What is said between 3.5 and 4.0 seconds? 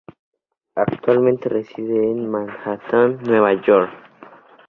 York.